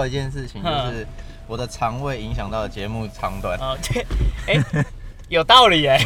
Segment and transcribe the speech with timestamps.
[0.00, 1.06] 啊，不会，我刚嗯，体悟到一件事情，就嗯是
[1.46, 3.58] 我的肠胃影响到了节目长短。
[3.58, 4.00] 哦，这，
[4.46, 4.84] 哎、
[5.28, 5.98] 有道理哎，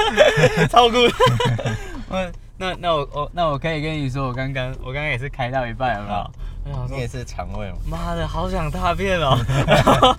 [0.68, 0.96] 超酷。
[2.10, 6.30] 嗯，那那我我那我可以跟你说，我刚刚我刚刚也是开到一半，有没有？
[6.64, 7.76] 我想说你也，是肠胃吗？
[7.86, 9.38] 妈的，好想大便哦。
[9.66, 10.16] 然后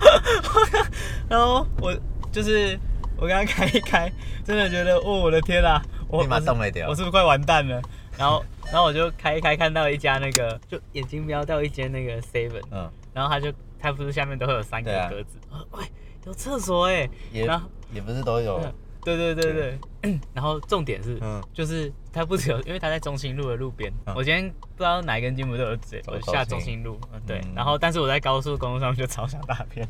[1.28, 1.94] 然后我
[2.32, 2.78] 就是
[3.16, 4.10] 我刚刚开一开，
[4.44, 7.80] 真的觉得，哦，我的天啊，我立马我是动了掉我是不是快完蛋了？
[8.18, 15.08] 然后然后我就开一开，看到一家那个，就眼睛瞄到一间那个 Seven，嗯，然后他就他不是下面都会有三个对啊。
[15.08, 15.84] 格子，啊喂，
[16.26, 18.56] 有厕所哎，也然后也不是都有。
[18.58, 19.78] 嗯对对对对，
[20.34, 21.42] 然后重点是，嗯。
[21.54, 23.90] 就是它不只有，因为它在中心路的路边。
[24.04, 24.14] 嗯。
[24.14, 27.40] 我今天不知道哪一根筋不对，我直接走我下高兴中心路，嗯对。
[27.46, 27.54] 嗯。
[27.54, 29.88] 然后但是我在高速公路上就超想大便，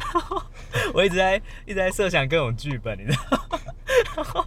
[0.92, 3.58] 我一直在一直在设想各种剧本，你知道吗？
[4.16, 4.44] 然后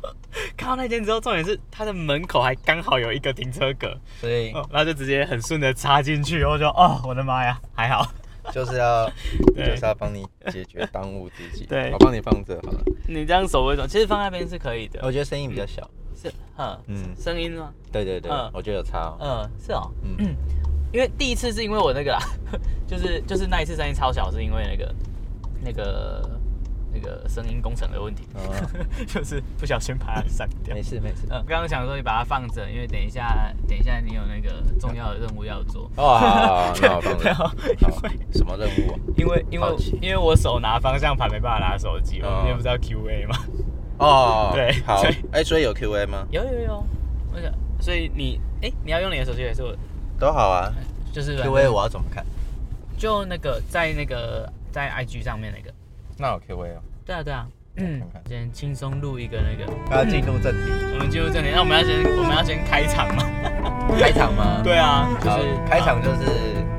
[0.58, 8.06] 看到那间之后，重点是它的门口还刚好有一个停车格，所以哦，然后就直接很顺的插进去，我就哦，我的妈呀，还好。
[8.52, 9.06] 就是要
[9.56, 11.64] 对就是要帮你解决当务之急。
[11.68, 12.82] 对我帮你放这好了。
[13.08, 13.88] 你这样手为什么？
[13.88, 15.88] 其实放那边是可以的，我觉得声音比较小。
[16.20, 17.72] 是，嗯嗯声音吗？
[17.92, 19.18] 对对对嗯，我觉得有差哦。
[19.22, 20.36] 嗯，是哦，嗯嗯，
[20.92, 22.20] 因为第一次是因为我那个啦，
[22.88, 24.96] 就是就是那一次声音超小，是因为那个
[25.64, 26.28] 那个
[26.94, 28.42] 那个声音工程的问题，哦
[29.08, 30.82] 就是不小心把它删掉没。
[30.84, 31.26] 事没事。
[31.30, 35.90] 嗯，刚刚想说你把它放着，因为等一下等一下你有那个重要的任务要做。
[35.96, 37.24] 哦，好好好， 那我放着。
[37.26, 39.00] 然后好因为，什么任务啊？
[39.18, 39.68] 因为因为
[40.02, 43.38] 因为我手拿方向盘没办法拿手机，我哦们又不知道 QA 吗。
[43.98, 45.02] 哦， 对好。
[45.32, 46.26] 哎，所以有 Q A 吗？
[46.32, 46.86] 有有有，
[47.34, 49.76] 我想，所以你哎、你要用你的手机还是我？
[50.20, 50.72] 都好啊。
[51.14, 52.26] 就是 Q A 我要怎么看？
[52.98, 55.74] 就那个在那个在 IG 上面那个。
[56.22, 56.82] 那有 Q A 哦。
[57.04, 58.00] 对啊对啊，嗯。
[58.00, 63.24] 看看，先轻松录一个那个，要进入正题，我们进入正题，那我们要先我们要先开场吗？
[64.00, 64.62] 开场吗？
[64.64, 66.26] 对啊，就，是开场就是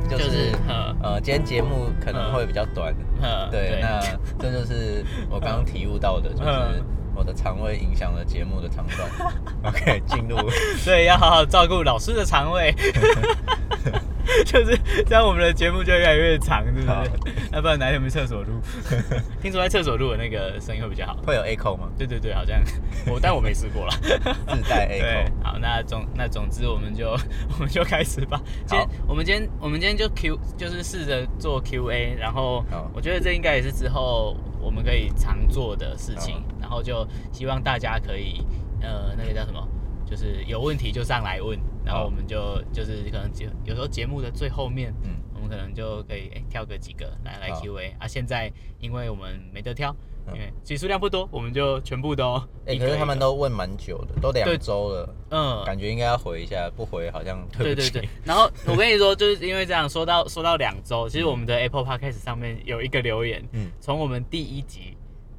[0.09, 2.95] 就就是是呃呃，今天节目可能会比较短。
[3.21, 4.01] 呃对，那
[4.39, 9.35] 这就是我刚刚体悟到的，就是嗯我的肠胃影响了节目的长短。
[9.75, 10.49] OK，进入。
[10.79, 12.75] 所以要好好照顾老师的肠胃，
[14.47, 17.11] 就是这样，我们的节目就越来越长，是不好是？
[17.53, 18.61] 要不然哪天我们厕所录？
[19.43, 21.17] 听说在厕所录的那个声音会比较好。
[21.27, 21.89] 会有 echo 吗？
[21.99, 22.61] 对对对，好像
[23.07, 23.93] 我，但我没试过了。
[24.01, 28.41] 自带对 echo。，好，那总那总之我们就我们就开始吧。
[28.67, 38.45] 今天好我们今天我们今天就 Q 就是试着做 Q&A，然后我觉得这应该也是之后我们可以常做的事情，然后就希望大家可以
[38.81, 39.67] 呃那个叫什么，
[40.13, 44.93] 就是有问题就上来问，然后我们就就是可能节有时候节目的最后面。
[45.03, 48.07] 嗯，我们可能就可以、诶挑个几个来来好 Q&A 啊。
[48.07, 49.91] 现在因为我们没得挑，
[50.27, 52.35] 嗯因为其实数量不多，我们就全部都
[52.67, 52.77] 哎。
[52.77, 57.75] 可是他们都问蛮久的，都两周了，嗯感觉应该要回一下，不回好像对。
[57.75, 64.95] 对对对，然后 我跟你说，就是因为这样，说到说到两周，其实我们的 Apple Podcast 上面有一个留言，嗯从我们第一集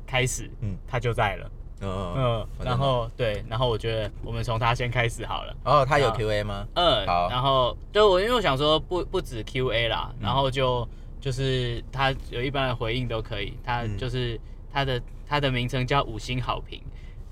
[0.07, 1.49] 开始，嗯他就在了，
[1.89, 6.67] 嗯然后对，然后我觉得我们从他先开始好了，哦，他有 Q A 吗？
[6.75, 7.29] 嗯，好。
[7.29, 10.23] 然后对我因为我想说不不止 Q A 啦，嗯。
[10.23, 10.87] 然后就
[11.21, 13.97] 就是他有一般的回应都可以，他嗯。
[13.97, 14.39] 就是
[14.71, 16.81] 他的他的名称叫五星好评，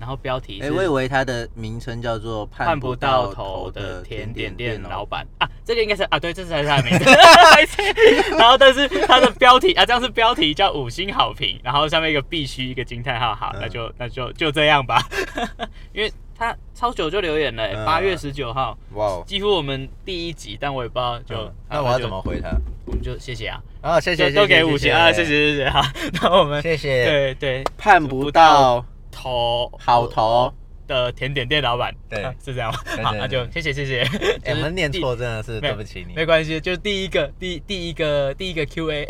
[0.02, 5.24] 然后标题哎，是我以为他的名称叫做盼不到头的甜点店老板。
[5.38, 7.04] 啊，这个应该是啊，对，这才是他的名字。
[8.36, 13.60] 然后，但是他的标题啊，这样是标题叫五星好评，然后上面一个必须一个惊叹号，好，嗯。
[13.62, 15.00] 那就那就就这样吧，
[15.94, 17.86] 因为他超久就留言了，嗯。
[17.86, 21.54] 八月十九号，哇哦，几乎我们第一集，但我也不知道就嗯。
[21.70, 22.20] 那我要怎么？
[22.22, 22.50] 回他？
[22.86, 25.80] 我们就谢谢啊，啊，谢谢，就都给五星啊，谢谢，谢谢，好，
[26.20, 27.64] 那我们谢谢，对对。
[27.78, 30.52] 盼不到头好头。
[30.88, 32.78] 的甜点店老板，对啊是这样吗？
[33.04, 34.02] 好，那就谢谢谢谢，
[34.44, 39.06] 哎，我 就是们念第错真的是对不起你没，关系，就第一个第第一个第一个 Q&A，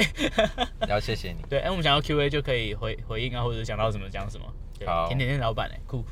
[0.86, 1.38] 要 谢谢你。
[1.48, 4.46] 对，哎，我们想要 Q&A 就可以回回应啊，或者想到什么讲什么。
[4.86, 6.04] 好甜点店老板哎，酷。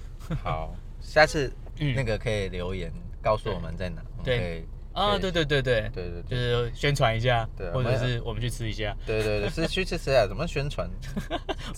[0.42, 2.90] 好，下次嗯那个可以留言
[3.22, 10.26] 告诉我们在哪，我们对可以啊，对对对对对，对对就是宣传一下对，或者是我们去吃一下，对对对，是去吃吃啊？
[10.26, 10.88] 怎么宣传？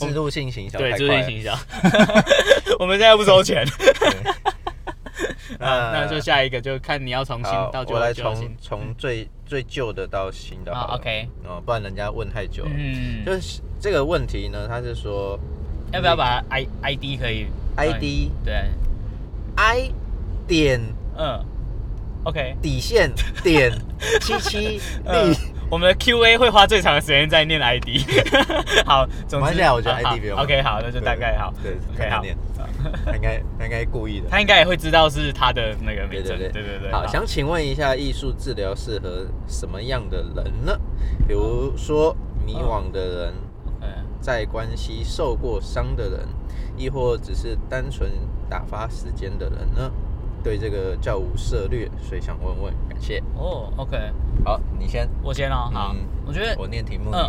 [0.00, 1.24] 我 们自入性行销对，太快了。
[1.24, 1.58] 注意行销。
[2.80, 3.64] 我们现在不收钱，
[5.58, 8.34] 那那就下一个就看你要从新到，旧我来从。
[8.60, 10.96] 从最最旧的到新的啊好。
[10.96, 12.70] ，OK，哦，不然人家问太久了。
[12.74, 15.38] 嗯，就是这个问题呢，他是说
[15.92, 18.70] 要不要把 I I D 可以 ID 对
[19.56, 19.90] ，I
[20.48, 20.80] 点
[21.18, 21.44] 嗯
[22.24, 23.10] ，OK，底线
[23.42, 23.72] 点
[24.20, 25.34] 七七嗯
[25.70, 28.04] 我们的 Q&A 会花最长的时间在念 ID。
[28.84, 31.50] 好，总之我觉得 ID 不用啊 OK，好，那就大概好。
[31.62, 32.20] 对 OK，好。
[32.20, 32.36] 念
[33.06, 34.28] 他应该他应该故意的。
[34.28, 36.28] 他应该也会知道是他的那个名字。
[36.28, 36.92] 对对对。
[36.92, 40.78] 好，想请问一下，艺术治疗适合什么样的人呢？
[41.26, 42.14] 比如说
[42.44, 43.34] 迷惘的人，
[43.80, 43.88] 嗯
[44.20, 46.28] 在关系受过伤的人，
[46.76, 48.10] 亦或只是单纯
[48.50, 49.90] 打发时间的人呢？
[50.42, 53.22] 对这个教务涉略，所以想问问，感谢。
[53.36, 53.96] 哦，OK，
[54.44, 55.70] 好，你先，我先哦。
[55.72, 57.10] 好嗯，我觉得我念题目。
[57.12, 57.28] 嗯，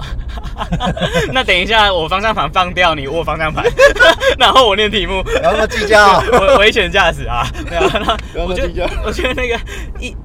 [1.31, 3.63] 那等一下我方向盘放掉，你握方向盘，
[4.39, 5.21] 然后我念题目。
[5.23, 6.19] 不要那么计较。
[6.33, 7.45] 危危险驾驶啊！
[7.69, 9.59] 对啊，那我觉得，我觉得那个
[9.99, 10.15] 艺，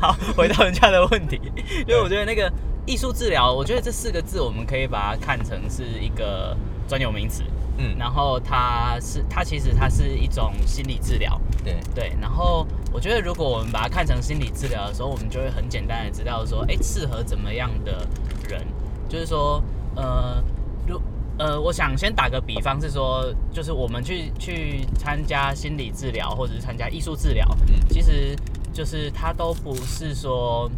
[0.00, 1.40] 好，回到人家的问题，
[1.86, 2.50] 因为我觉得那个
[2.86, 6.56] 艺术治疗，我觉得这四个字我们可以把它看成是一个
[6.88, 7.42] 专有名词，
[7.80, 18.06] 嗯，然后它是它其实它是一种心理治疗，对，对，然后我觉得如果我们把它看成心理治疗的时候，我们就会很简单的知道说，哎，适合怎么样的
[18.46, 18.62] 人，
[19.08, 19.62] 就是说，
[19.96, 20.44] 呃，
[20.86, 21.00] 如
[21.38, 27.80] 呃，我想先打个比方是说，就是我们去去参加心理治疗或者是参加艺术治疗，嗯。
[27.88, 28.36] 其实
[28.74, 30.70] 就是它都不是说，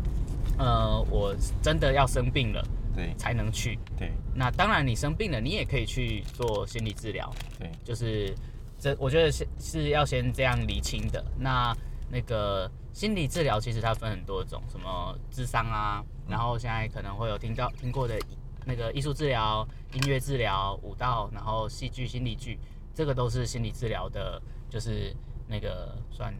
[0.56, 3.78] 呃，我真的要生病了对，才能去。
[3.98, 7.32] 对，那当然，你生病了，你也可以去做心理治疗。
[7.58, 8.34] 对，就是
[8.78, 11.24] 这，我觉得是是要先这样理清的。
[11.38, 11.74] 那
[12.10, 18.18] 那个心理治疗其实它分很多种，什么智商啊，然后现在可能会有听到听过的
[18.66, 22.58] 那个艺术治疗、音乐治疗、舞蹈，然后戏剧、心理剧，
[22.94, 25.14] 这个都是心理治疗的，就是
[25.48, 26.34] 那个算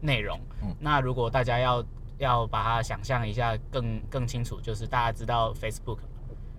[0.00, 0.38] 内容。
[0.62, 1.82] 嗯那如果大家要
[2.18, 5.98] 要把它想象一下更更清楚，就是大家知道 Facebook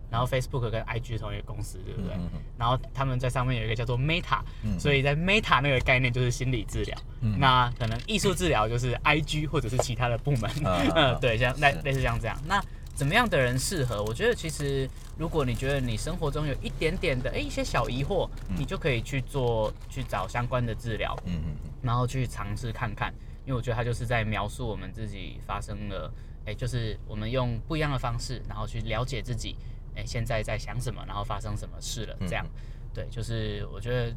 [0.09, 2.13] 然后 Facebook 跟 IG 是同一个公司，对不对？
[2.15, 6.97] 嗯嗯然后他们在上面有一个叫做 Meta，、嗯所以在 Meta 那个概念就是心理治疗。
[7.21, 7.37] 嗯。
[7.39, 12.37] 那可能艺术治疗就是 IG 或者是其他的部门，啊嗯， 对，像类类似像这样。
[12.47, 12.63] 那
[12.95, 14.01] 怎么样的人适合？
[14.05, 18.55] 我觉得其实如果你觉得你生活中有一点点的哎一些小疑惑，嗯。
[18.57, 23.13] 你就可以去做去找相关的治疗，嗯嗯嗯，然后去尝试看看，
[23.47, 26.11] 因为我觉得它就是在描述我们自己发生了，
[26.45, 29.55] 哎，就是我们用不一样的方式，然后去了解自己，
[29.95, 32.45] 哎，现在在想什么，然后发生什么事了，这样，
[32.93, 34.13] 对，就是我觉得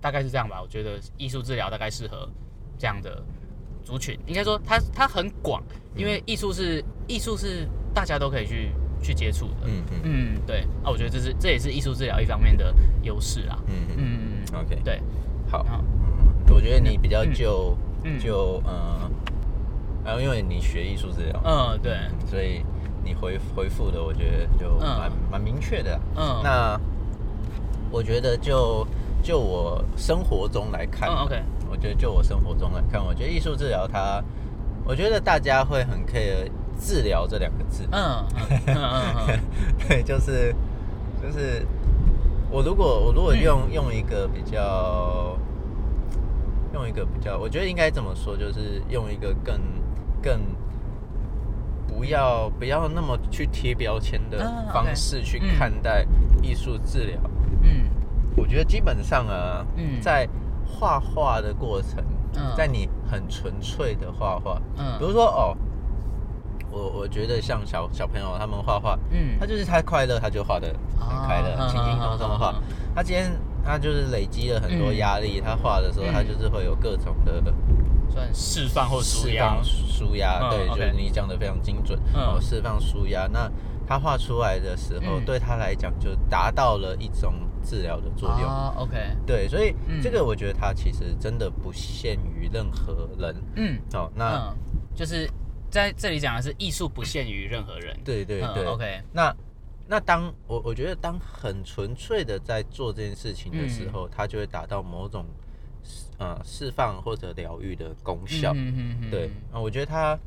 [0.00, 0.60] 大概是这样吧。
[0.60, 2.28] 我觉得艺术治疗大概适合
[2.76, 3.22] 这样的
[3.84, 5.62] 族群，应该说它它很广，
[5.94, 10.00] 因为艺术是艺术是大家都可以去去接触的，嗯嗯。
[10.02, 13.96] 嗯，对，啊我觉得这是这也是艺术治疗一方面的优势啦，嗯嗯。
[13.98, 15.00] 嗯，，OK，对，
[15.48, 15.84] 好，好
[16.48, 19.10] 嗯，我觉得你比较就嗯就嗯，
[20.04, 22.64] 然后因为你学艺术治疗，嗯，对，所以
[23.02, 24.86] 你回回复的，我觉得就嗯。
[24.98, 25.94] 蛮蛮明确的。
[26.14, 26.16] 啊。
[26.16, 26.80] 嗯，那
[27.90, 28.86] 我觉得就
[29.22, 34.22] 就我生活中来看，嗯，OK，我觉得就我生活中来看，我觉得艺术治疗它，
[34.84, 37.84] 我觉得大家会很 care 治疗这两个字。
[37.92, 38.24] 嗯
[38.66, 39.40] 嗯嗯嗯嗯，
[39.88, 40.54] 对，就是
[41.22, 41.64] 就是
[42.50, 45.36] 我如果我如果用、用一个比较
[46.74, 49.58] 用一个比较，我觉得应该怎么说，就是用一个更
[50.20, 50.40] 更
[51.86, 56.04] 不要不要那么去贴标签的啊方式去嗯看待
[56.42, 57.18] 艺术治疗。
[57.62, 57.88] 嗯。
[58.36, 60.00] 我觉得基本上啊，嗯。
[60.00, 60.28] 在
[60.66, 62.04] 画画的过程，
[62.34, 62.52] 嗯。
[62.56, 65.56] 在你很纯粹的画画，嗯，比如说哦，
[66.72, 69.38] 我我觉得像小小朋友他们画画，嗯。
[69.38, 72.52] 他就是他快乐，他就画的很快乐，啊轻轻松松的画。
[72.92, 73.30] 他今天
[73.64, 76.12] 他就是累积了很多压力，他画的时候嗯。
[76.12, 77.42] 他就是会有各种的
[78.10, 80.80] 算释放或舒释压放，舒压，嗯对，OK。
[80.80, 82.20] 就是你讲的非常精准，嗯。
[82.20, 83.26] 哦，释放舒压。
[83.26, 83.50] 那
[83.86, 85.24] 他画出来的时候，嗯。
[85.24, 88.48] 对他来讲就达到了一种治疗的作用。
[88.48, 90.00] 啊，OK，对，所以嗯。
[90.02, 93.34] 这个我觉得它其实真的不限于任何人。
[93.56, 93.78] 嗯。
[93.94, 94.56] 哦，那、嗯，
[94.94, 95.28] 就是
[95.70, 99.34] 在这里讲的是艺术不限于任何人，嗯对对对、，OK，那
[99.86, 105.26] 那当我我觉得当很纯粹的在做这件事情的时嗯候，它就会达到某种
[106.18, 108.54] 呃释放或者疗愈的功效。
[109.10, 110.18] 对，啊，我觉得它。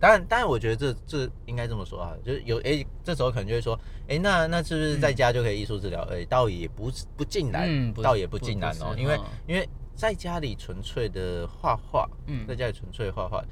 [0.00, 6.02] 当然，当然，我觉得这这应该这么说啊，就是有诶，这时候可能就会说，诶，那那是不是在家就可以艺术治疗？
[6.04, 13.42] 诶，倒也不是不尽然，嗯倒也不不尽然哦，因为、嗯因为在家里纯粹的画画，嗯在家里纯粹画画，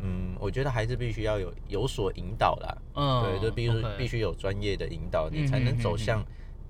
[0.00, 6.24] 嗯，我觉得还是必须要有有所引导啦，嗯，对，就必须必须有专业的引导，你嗯才能走向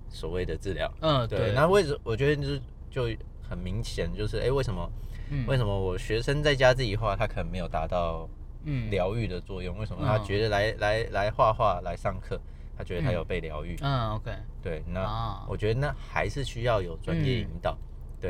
[0.08, 0.92] 所谓的治疗。
[1.00, 3.08] 嗯，对，对，那为什我觉得就是就
[3.48, 4.90] 很明显，就是诶，为什么
[5.30, 8.28] 嗯为什么我学生在家自己画，他可能没有达到
[8.64, 9.76] 嗯疗愈的作用？
[9.78, 12.40] 为什么嗯他觉得来来来画画来上课，
[12.78, 13.76] 他觉得他有被疗愈？
[13.80, 14.30] 嗯，OK，
[14.62, 17.76] 对，那啊我觉得那还是需要有专业嗯引导。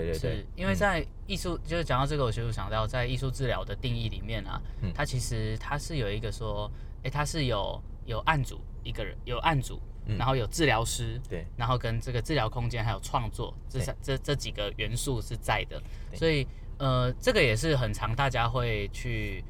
[0.03, 0.75] 对对对，因为嗯。
[0.75, 4.93] 在艺术，就是讲到这个，我其实想到在艺术治疗的定义里面啊，嗯。
[4.95, 6.71] 它其实它是有一个说，
[7.03, 10.19] 诶，它是有有案主一个人，有案主，嗯。
[10.19, 13.85] 然后有治疗师，对，然后跟这个治疗空间还有创作这对。
[13.85, 15.81] 三这这几个元素是在的，
[16.15, 16.47] 所以
[16.79, 19.45] 呃，这个也是很常大家会去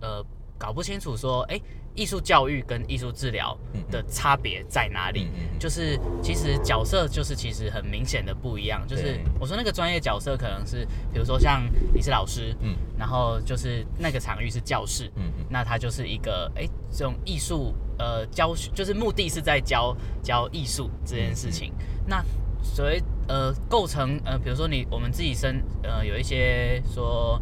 [0.00, 0.24] 呃
[0.58, 1.60] 搞不清楚说，哎，
[1.94, 3.56] 艺术教育跟艺术治疗
[3.90, 5.30] 的差别在哪里？
[5.58, 11.62] 就是其实角色就是其实很明显的不一样，就是我说那个专业角色可能是，比如说像
[11.94, 12.76] 你是老师，嗯。
[12.98, 15.46] 然后就是那个场域是教室，嗯嗯。
[15.48, 21.72] 那它就是一个哎这种艺术呃教学，就是目的是在教教艺术这件事情。
[22.04, 22.20] 那
[22.60, 27.40] 所谓呃构成呃，比如说你我们自己生呃有一些说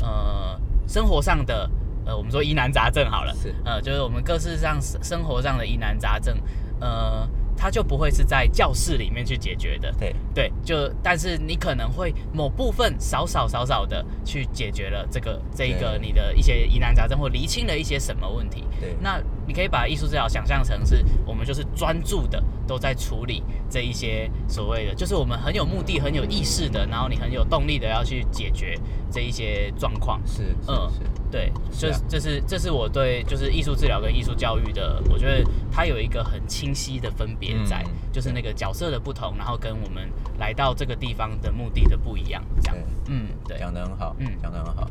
[0.00, 1.70] 呃生活上的
[2.06, 6.40] 呃我们说疑难杂症好了，是呃就是我们各式上生生活上的疑难杂症，
[6.80, 18.62] 呃它就不会是在教室里面去解决的，对，对，就但是你可能会某部分少少少少的去解决了这个这一个你的一些疑难杂症，或厘清了一些什么问题。
[18.78, 28.78] 对那你可以把艺术治疗想象成是我们就是专注的都在处理这一些所谓的，就是我们很有目的、很有意识的，然后你很有动力的要去解决
[29.10, 30.20] 这一些状况。
[30.26, 42.76] 是是嗯是，对，这这是这是我对就是艺术治疗跟艺术教育的，我觉得它有一个很清晰的分别在，嗯就是那个角色的不同，然后跟我们来到这个地方的目的的不一样，这样。
[43.08, 43.58] 嗯，对。
[43.58, 44.26] 讲的很好，嗯。
[44.42, 44.88] 讲的很好，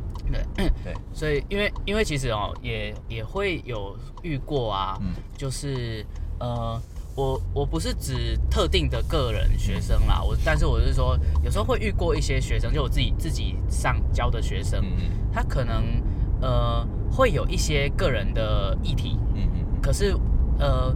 [0.54, 5.12] 对，对， 所以因为因为其实哦，也也会有遇过啊，嗯。
[5.36, 6.04] 就是
[6.38, 6.80] 呃。
[7.16, 14.84] 我我不是指特定的个人学生啦，我但是我是说，有时候会遇过一些学生，就我自己自己上教的学生，
[15.32, 16.02] 他可能
[16.42, 20.14] 呃会有一些个人的议题，嗯嗯，可是
[20.58, 20.94] 呃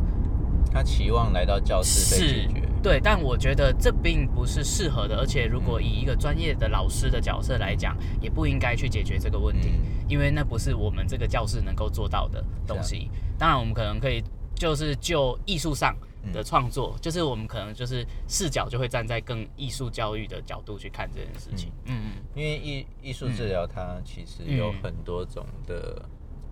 [0.71, 10.01] 他期望来到教室被是解决，对，但我觉得这并不是适合的，而且如果以一个专业的老师的角色来讲，也不应该去解决这个问题，嗯。
[10.11, 13.09] 因为那不是我们这个教室能够做到的东西。
[13.39, 14.21] 当然，我们可能可以
[14.57, 15.97] 就是就艺术上
[16.33, 21.73] 的创作，就是我们可能就是视角就会站在更艺术教育的角度去看这件事情。
[21.87, 21.95] 嗯。
[21.95, 26.03] 嗯因为艺艺术治疗它其实有很多种的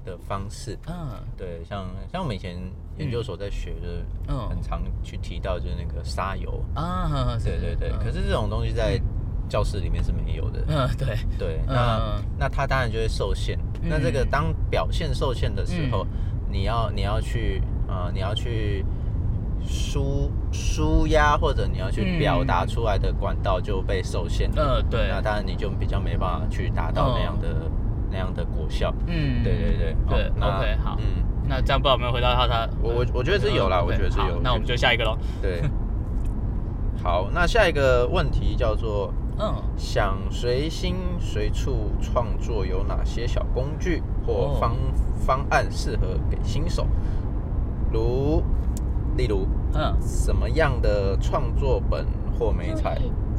[0.05, 1.21] 的方式，嗯。
[1.37, 2.59] 对，像像我们以前
[2.99, 4.49] 研究所在学的，嗯。
[4.49, 7.99] 很常去提到就是那个沙油，啊，对对对，嗯。
[7.99, 9.01] 可是这种东西在
[9.49, 11.75] 教室里面是没有的，嗯对，对，嗯。
[11.75, 13.59] 那那它当然就会受限。
[13.83, 13.89] 嗯。
[13.89, 16.07] 那这个当表现受限的时候，
[16.51, 18.85] 你要你要去呃你要去
[19.67, 24.63] 舒舒压或者你要去嗯表达出来的管道就被受限了。
[24.63, 27.49] 呃对，那当然你就比较没办法去达到那样的、
[28.11, 28.93] 那样的果效。
[29.07, 30.97] 嗯对对对对，OK 好。
[31.01, 32.69] 嗯，那这样不知道有没有回答到他？
[32.83, 35.17] 我我我觉得是有啦嗯我觉得是有那我们就下一个喽。
[35.43, 35.63] 对。
[37.03, 44.77] 好，那下一个问题叫做嗯，想随心随处创作有哪些小工具或哦方、
[45.17, 46.89] 方案适合给新手？
[47.93, 48.43] 如，
[49.19, 52.07] 例如嗯，什么样的创作本
[52.39, 52.97] 或美彩？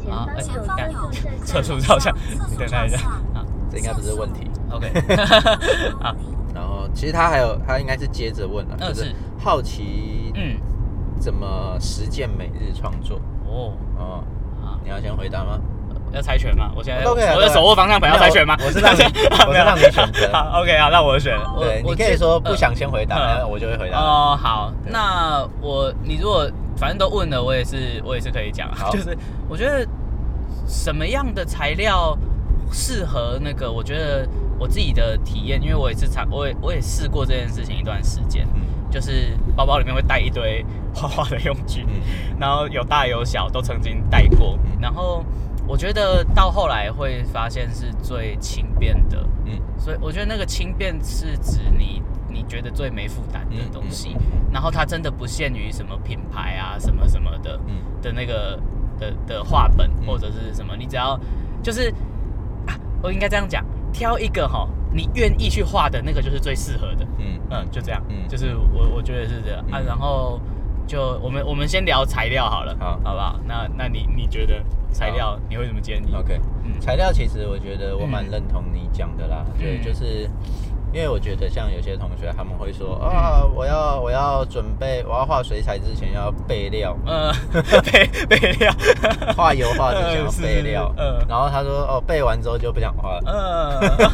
[0.09, 1.11] 啊哎前方干有
[1.43, 2.15] 测速照相
[2.49, 2.97] 你等他一下
[3.33, 3.43] 啊。
[3.69, 4.49] 这应该不是问题。
[4.69, 4.91] OK，
[5.99, 6.15] 好，
[6.53, 9.05] 然后其实他还有，他应该是接着问了，嗯就是。
[9.05, 10.59] 是好奇嗯，
[11.17, 13.17] 怎么实践每日创作。
[13.47, 14.23] 哦，哦，
[14.61, 15.59] 好，你要先回答吗？
[16.13, 16.71] 要猜拳吗？
[16.75, 18.55] 我现在都可以啊我的手握方向盘，要猜拳吗？
[18.65, 19.01] 我是让你
[19.47, 21.37] 我是让你选择 好，OK，好，那我选。
[21.55, 23.99] 我对，你我可以说不呃想先回答，然后我就会回答。
[23.99, 29.85] 哦，好，对那我你如果反正都问了，我也是我也是可以讲就是我觉得
[30.67, 32.17] 什么样的材料
[32.71, 34.27] 适合那个，我觉得
[34.59, 38.61] 我自己的体验，因为我也是尝我也我也试过这件事情一段时间，嗯
[38.91, 44.79] 就是包包里面会带一堆 画画的用具，嗯然后有大有小，都曾经带过嗯。
[44.81, 45.23] 然后
[45.69, 49.61] 我觉得到后来会发现是最轻便的，嗯。
[49.77, 54.17] 所以我觉得那个轻便是指你你觉得最没负担的东西，
[54.51, 57.75] 然后它真的不限于什么品牌啊什么什么的嗯。
[58.01, 58.59] 的那个
[58.99, 60.07] 的的画本嗯。
[60.07, 61.17] 或者是什么，你只要
[61.61, 61.93] 就是
[62.65, 62.73] 啊，
[63.03, 67.05] 我应该这样讲，挑一个哈你愿意去画的那个就是最适合的。
[67.19, 67.39] 嗯。
[67.51, 68.27] 嗯，就这样，嗯。
[68.27, 69.85] 就是我我觉得是这样、啊，嗯。
[69.85, 70.41] 然后
[70.89, 73.39] 就我们我们先聊材料好了，好好不好？
[73.45, 74.55] 那那你你觉得
[74.91, 76.39] 材料你会怎么建议？，OK。
[76.65, 80.27] 嗯材料其实我觉得我蛮认同你讲的啦，嗯对，就是
[80.91, 87.31] 因为我觉得像有些同学他们会说啊，我要我要准备我要画水彩之前要备料，呃，
[87.83, 88.73] 备备料，
[89.37, 91.19] 画油画之前要备料，嗯。
[91.27, 93.21] 然后他说哦备完之后就不想画了。
[93.25, 94.07] 呃，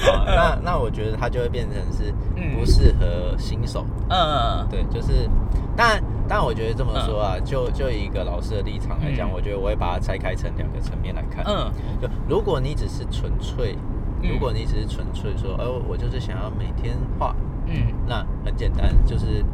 [0.00, 2.56] 好 那那我觉得他就会变成是嗯。
[2.58, 5.28] 不适合新手，嗯，对，就是，
[5.76, 9.32] 但但我觉得这么说啊，就就以一个老师的立场来讲，嗯。
[9.32, 11.44] 我觉得我会把它拆开成两个层面来看。
[11.46, 11.70] 嗯。
[12.02, 17.34] 就如果你只是纯粹，嗯如果你只是纯粹说，哦，我就是想要每天画，
[17.66, 17.92] 嗯。
[18.06, 19.44] 那很简单，就是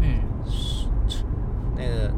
[0.00, 0.18] 嗯。
[1.76, 2.10] 那个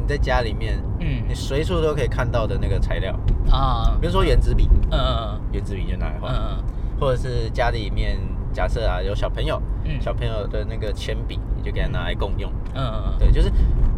[0.00, 1.24] 你在家里面，嗯。
[1.26, 3.14] 你嗯随处都可以看到的那个材料，
[3.50, 3.96] 啊。
[4.00, 6.62] 比如说圆珠笔，嗯嗯圆珠笔就拿来画，嗯
[7.00, 8.18] 或者是家里面
[8.52, 10.00] 假设啊有小朋友，嗯。
[10.00, 12.50] 小朋友的那个铅笔，你就给他拿来共用。
[12.74, 13.18] 嗯嗯。
[13.18, 13.50] 对，就是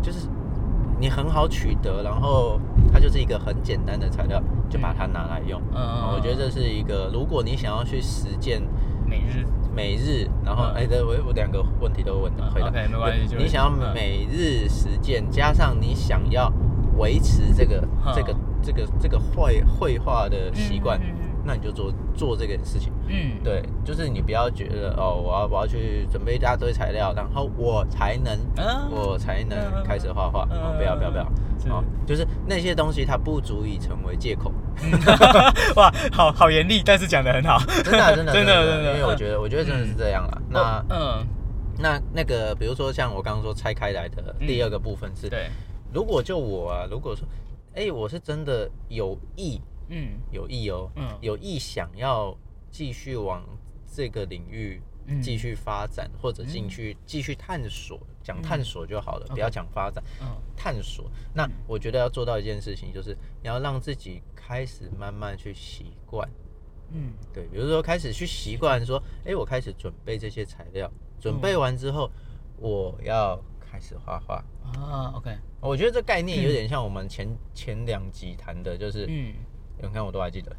[0.03, 0.29] 就是
[0.99, 2.61] 你很好取得，然后
[2.93, 5.61] 它就是一个很简单的材料，就把它拿来用。
[5.75, 8.63] 嗯我觉得这是一个，如果你想要去实践
[9.05, 9.45] 每日。
[9.73, 10.75] 每日，然后嗯。
[10.75, 12.69] 哎，对我我两个问题都问的回答。
[12.69, 13.93] OK，没关系就对你想要嗯。
[13.95, 16.53] 每日实践，加上你想要
[16.97, 18.13] 维持这个嗯。
[18.15, 21.01] 这个这个这个绘绘画的习惯
[21.51, 22.93] 那你就做做这个事情。
[23.09, 30.45] 嗯对，就是你不要觉得哦，我要我要去准备一大堆材料，然后我才能、啊我才能嗯开始画画。
[30.77, 31.25] 不要不要不要，
[31.59, 34.53] 是哦，就是那些东西它不足以成为借口。
[35.75, 40.43] 哇，好好严厉，但是讲的很好， 真的啊真的真的真的因为我觉得我觉得真的是这样啦。
[40.49, 41.27] 那嗯
[41.79, 45.49] 那那个比如说像我刚刚说拆开来的第二个部分是，对
[45.93, 47.27] 如果就我啊，如果说
[47.73, 50.19] 哎、我是真的有意嗯。
[50.33, 51.19] 有意哦，嗯。
[51.21, 52.35] 有意想要
[52.71, 53.45] 继续往
[53.87, 55.21] 这个领域嗯。
[55.21, 60.27] 继续发展，或者进去继续探索，讲探索就好了，不要讲发展，嗯。
[60.57, 61.11] 探索。
[61.35, 66.29] 那我觉得要做到一件事情，就是你要让自己开始慢慢去习惯，
[66.93, 67.13] 嗯。
[67.33, 72.11] 对，比如说开始去习惯说，哎，我开始准备这些材料，准备完之后，
[72.59, 74.45] 我要开始画画。
[74.75, 79.35] 啊 OK 我觉得这概念有点像我们前前两集谈的，就是嗯
[79.83, 80.55] 你看我都还记得，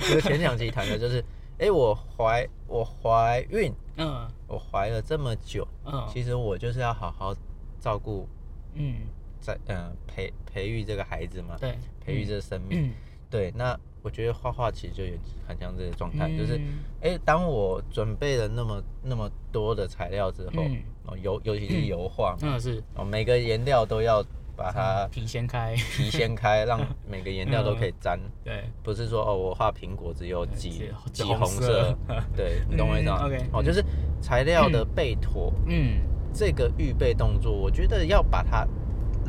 [0.00, 1.24] 就是前两集谈的就是，
[1.58, 7.34] 哎，我怀我怀孕，嗯我怀了这么久，嗯其实我就是要好好
[7.80, 8.28] 照顾
[8.74, 8.96] 嗯
[9.40, 12.88] 在呃培培育这个孩子嘛，对培育这个生命。
[12.88, 12.92] 嗯
[13.30, 15.12] 对，那我觉得画画其实就有
[15.48, 24.22] 很像这个状态，就是嗯哎，当我准备了那么那么多的材料之后，嗯哦油尤其是油画嘛，嗯是哦每个颜料都要
[24.56, 25.74] 把它皮掀开。
[25.74, 28.18] 皮掀开，让每个颜料都 可以沾。
[28.44, 28.64] 对。
[28.82, 31.96] 不是说哦，我画苹果只有几只几只红红色色，
[32.36, 33.18] 对 你懂我意思吗？
[33.22, 33.84] 嗯，OK，哦，嗯就是
[34.20, 36.00] 材料的备妥，嗯。
[36.34, 38.66] 这个预备动作，我觉得要把它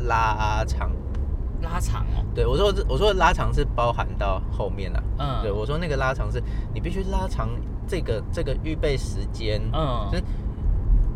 [0.05, 0.89] 拉长。
[1.61, 2.23] 拉长哦。
[2.33, 5.03] 对我说，我说的拉长是包含到后面啦。
[5.19, 5.41] 嗯。
[5.41, 6.41] 对我说那个拉长是
[6.73, 7.49] 你必须拉长
[7.87, 10.07] 这个这个预备时间，嗯。
[10.11, 10.23] 就是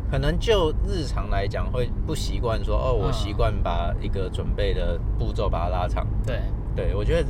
[0.10, 6.06] 可能就日常来讲会不习惯说哦，我嗯习惯把一个准备的步骤把它拉长。
[6.26, 6.42] 对。
[6.76, 7.30] 对，我觉得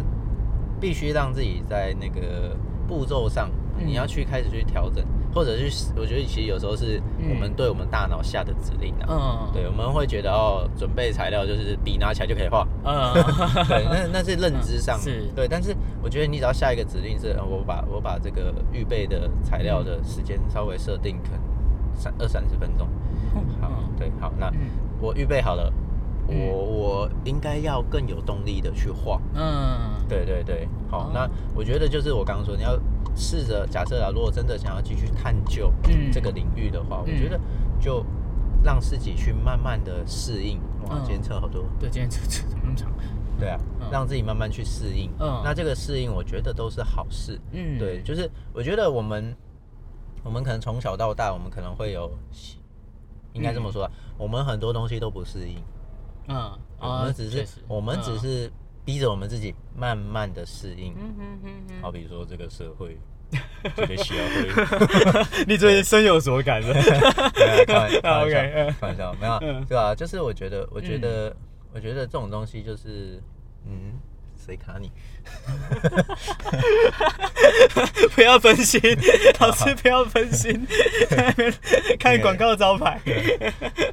[0.80, 2.56] 必须让自己在那个
[2.88, 3.88] 步骤上，嗯。
[3.88, 9.08] 你要去开始去调整，或者是我觉得其实有时候是我们对我们大脑下的指令啊。
[9.10, 9.52] 嗯。
[9.54, 12.68] 对，我们会觉得哦，准备材料就是笔拿起来就可以画。
[12.84, 13.14] 嗯。
[13.70, 15.32] 对，那那是认知上、嗯是。
[15.34, 21.40] 对，但是我觉得你只要下一个指令是，呃我把我把这个预备的材料的时间稍微设定可能
[21.98, 22.88] 三二三十分钟。
[23.60, 24.70] 好，对，好，那嗯
[25.02, 25.72] 我预备好了，
[26.28, 29.20] 我嗯我应该要更有动力的去画。
[29.36, 32.80] 嗯对对对，好，哦那我觉得就是我刚刚说，你要
[33.16, 37.40] 试着假设啊，如果真的想要继续探究嗯这个领域的话，我嗯觉得
[37.80, 38.06] 就
[38.64, 40.58] 让自己去慢慢的适应。
[40.88, 41.66] 哇，嗯今天车好多。
[41.80, 42.90] 对今天这这怎么那么长
[43.40, 45.12] 对啊，嗯让自己慢慢去适应。
[45.20, 47.40] 嗯那这个适应，我觉得都是好事。
[47.52, 49.36] 嗯对，就是我觉得我们，
[50.28, 52.12] 我们可能从小到大，我们可能会有，
[53.32, 55.56] 应该这么说啊，我们很多东西都不适应，
[56.28, 58.20] 嗯我们只是我们只嗯。
[58.20, 58.52] 是
[58.84, 60.94] 逼着我们自己慢慢的适应。
[60.98, 62.98] 嗯嗯嗯嗯好比说这个社会，
[63.76, 66.74] 这个社会，你最近深有所感的。
[67.36, 68.74] 没有开玩笑， 嗯。
[68.80, 69.96] 开玩笑，没有嗯，对吧？
[69.96, 71.02] 就是我觉得，我觉嗯。
[71.02, 71.36] 得，
[71.74, 73.22] 我觉得这种东西就是，
[73.66, 73.94] 嗯，
[74.48, 74.90] 谁卡你？
[78.16, 78.80] 不要分心，
[79.42, 80.66] 老师不要分心，
[81.10, 81.54] 在那边
[82.00, 83.00] 看广告招牌。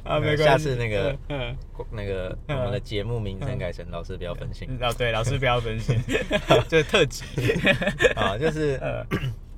[0.05, 0.43] 啊， 没关系。
[0.43, 1.53] 下次那个嗯，
[1.91, 4.65] 那个我们的节目名称改成“老师不要分心。
[4.71, 5.99] 嗯哦对，老师不要分心，
[6.69, 7.23] 就是特辑。”
[8.15, 9.05] 啊，就是呃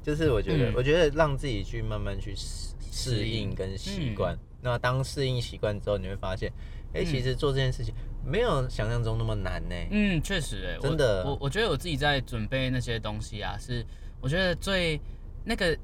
[0.03, 4.35] 就是我觉得嗯，我觉得让自己去慢慢去适适应跟习惯。
[4.61, 6.51] 那当适应习惯之后，你会发现，
[6.93, 7.05] 哎，嗯。
[7.05, 7.93] 其实做这件事情
[8.25, 9.75] 没有想象中那么难呢。
[9.91, 11.23] 嗯，确实，哎，真的。
[11.25, 13.85] 我我觉得我自己在准备那些东西啊，是
[14.19, 14.99] 我觉得最
[15.45, 15.77] 那个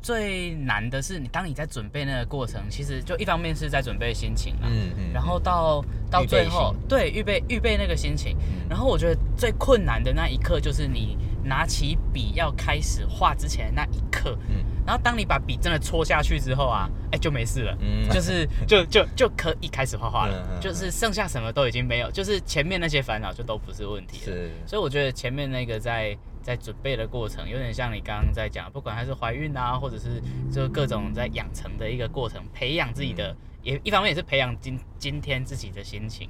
[0.00, 8.68] 最难的是你当你在准备那个过程，其实就一方面是在准备心情啊，嗯嗯然后到到最后，对预备预备那个心情，嗯。
[8.68, 14.64] 然后我觉得最困难的那一刻就是你拿起笔要开始画之前的那一刻，嗯。
[14.86, 18.08] 然后当你把笔真的戳下去之后啊，哎就没事了，嗯。
[18.10, 24.36] 就是 就就就可以开始画画了，就是剩下什么都已经没有，就是前面那些烦恼就都不是问题了。
[24.66, 36.28] 所以我觉得前面那个在在准备的过程，有点像你刚刚在讲，不管还是怀孕啊，或者是就各种在养成的一个过程，培养自己的，也一方面也是培养今今天自己的心情。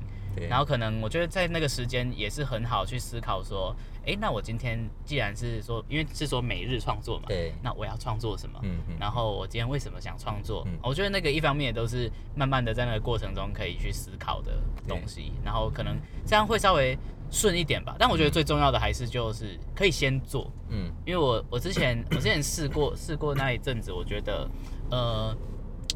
[0.49, 3.73] 然后可能我觉得在那个时间也是很好去思考说，
[4.07, 8.59] 哎，那我今天既然是说，因为是说每日创作嘛，对，那我要创作什么？
[8.63, 10.63] 嗯嗯，然后我今天为什么想创作？
[10.67, 14.53] 嗯我觉得那个一方面也都是慢慢的在那个过程中可以去思考的
[14.87, 16.97] 东西，然后可能这样会稍微
[17.31, 17.97] 顺一点吧。
[17.99, 24.49] 但我觉得最重要的还是就是可以先做，嗯因为我我之前我之前试过试过那一阵子，我觉得
[24.91, 25.37] 呃，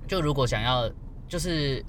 [0.06, 0.90] 就如果想要
[1.28, 1.84] 就是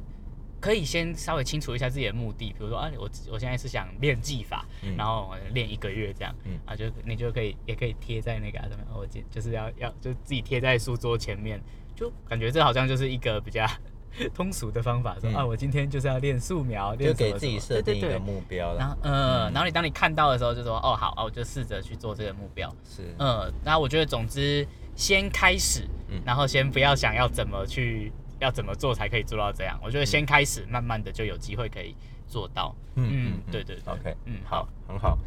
[0.59, 4.95] 可以先稍微清楚一下自己的目的，比如说啊，我我现在是想练技法，嗯。
[4.97, 6.59] 然后我练一个月这样，嗯。
[6.65, 11.61] 啊，就你就可以也可以贴在那个啊上面，哦我今就是要要就自己贴在书桌前面，
[11.95, 13.65] 就感觉这好像就是一个比较
[14.33, 15.35] 通俗的方法，说、嗯。
[15.35, 18.79] 啊，我今天就是要练素描，练什么就给自己设定一个目标了。
[18.79, 19.53] 然后呃，嗯。
[19.53, 26.19] 然后你当你看到的时候，就说哦好，啊我就试着去做这个目标，是，嗯，那我觉得总之先开始，嗯。
[26.25, 31.95] 然后先不要想要怎么去要怎么做才可以做到这样，我觉得先开始，慢慢的就有机会可以
[32.27, 32.75] 做到。
[32.95, 35.17] 嗯对对对 OK，嗯好，很好。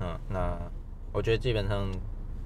[0.00, 0.58] 嗯，那
[1.12, 1.90] 我觉得基本上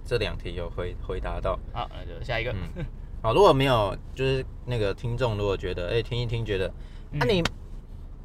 [0.04, 1.58] 这两题有回回答到。
[1.72, 2.52] 好，那就下一个。
[2.76, 2.84] 嗯，
[3.22, 6.72] 好，如果没有，就是那个听众如果觉得，哎、听一听觉得，
[7.12, 7.42] 嗯啊你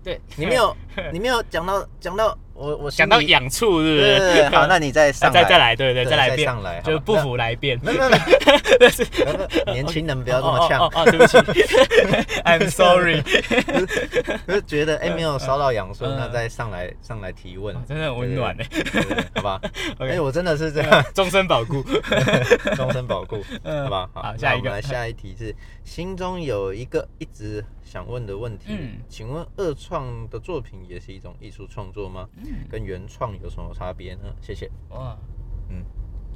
[0.03, 0.75] 对，你没有
[1.13, 4.01] 你没有讲到讲到我我想到心里痒处，是不是？
[4.01, 7.79] 对对对，好， 那你再上来再再来，对对，对再来上来就不服来辩。
[7.83, 8.23] 没有没有没有
[8.79, 9.05] 但是
[9.65, 11.37] 没年轻人不要这么呛对不起，
[12.45, 13.21] I'm sorry，
[14.47, 18.67] 就是觉得哎、没有烧到痒处，嗯那再上来上来提问，真的很温暖哎。
[18.71, 19.59] 对对对好吧？
[19.99, 21.83] 哎、OK 我真的是这样，终身保固。
[22.75, 24.09] 终身保固，嗯好吧？
[24.13, 28.99] 好下一个我们来下一题是，心中有一个一直想问的问题，嗯。
[29.07, 32.27] 请问二创的作品也是一种艺术创作吗？
[32.37, 32.67] 嗯。
[32.67, 34.33] 跟原创有什么差别呢？
[34.41, 34.67] 谢谢。
[34.89, 35.15] 哇，
[35.69, 35.85] 嗯。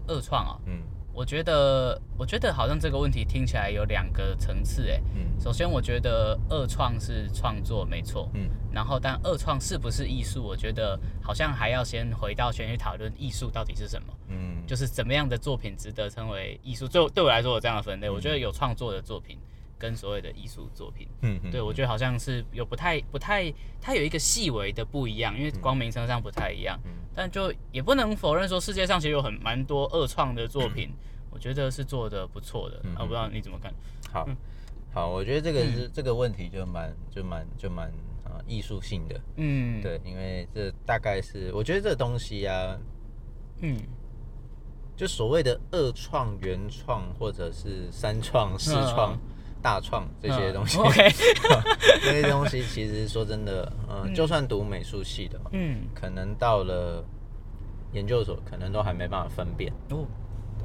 [0.05, 0.83] 二创啊，嗯。
[1.11, 5.01] 我觉得，我觉得好像这个问题听起来有两个层次哎。
[5.15, 5.31] 嗯。
[5.39, 8.51] 首先，我觉得二创是创作没错，嗯。
[8.71, 16.87] 然后但二创是不是艺术，我觉得好像还要先回到先去讨论艺术到底是什么，嗯，就是怎么样的作品值得称为艺术。
[16.87, 18.13] 就对我来说，有这样的分类，嗯。
[18.13, 19.39] 我觉得有创作的作品
[19.77, 21.07] 跟所谓的艺术作品。
[21.21, 30.91] 嗯嗯对，我觉得好像是有不太不太，它有一个细微的不一样，因为光明身上不太一样，嗯但就也不能否认说世界上其实有很蛮多二创的作品，
[31.31, 32.79] 我觉得是做的不错的。
[32.83, 33.73] 嗯啊，我不知道你怎么看？
[34.11, 34.35] 好嗯
[34.93, 37.87] 好，我觉得这个是、这个问题就蛮就蛮就蛮
[38.23, 42.75] 啊艺术性的，嗯，，对，因为这大概是我觉得这东西啊，
[43.61, 43.77] 嗯，
[44.95, 49.19] 就所谓的二创、原创或者是三创、四创、嗯
[49.67, 51.09] 大创这些东西，嗯 OK，
[52.01, 54.15] 这些东西其实说真的，嗯、嗯。
[54.15, 57.03] 就算读美术系的，嗯，可能到了
[57.91, 59.73] 研究所，可能都还没办法分辨。
[59.89, 60.05] 哦，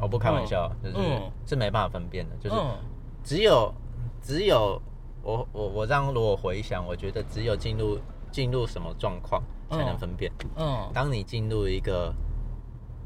[0.01, 1.29] 我不开玩笑，就是、嗯。
[1.45, 2.79] 是没办法分辨的，就是嗯。
[3.25, 3.75] 只有
[4.23, 4.81] 只有
[5.25, 7.99] 我我我这样如果回想，我觉得只有进入
[8.31, 10.31] 进入什么状况才能分辨。
[10.55, 12.15] 嗯，当你进入一个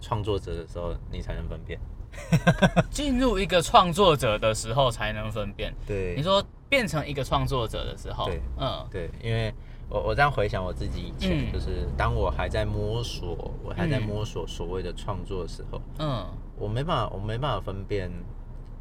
[0.02, 1.80] 创作者的时候，你才能分辨。
[2.90, 5.74] 进入一个创作者的时候才能分辨。
[5.86, 6.14] 对。
[6.16, 8.86] 你说变成一个创作者的时候，对嗯。
[8.90, 9.52] 对，因为
[9.88, 11.52] 我我这样回想我自己以前，嗯。
[11.52, 14.02] 就是当我还在摸索，我还在嗯。
[14.02, 16.26] 摸索所谓的创作的时候，嗯。
[16.58, 18.10] 我没办法，我没办法分辨，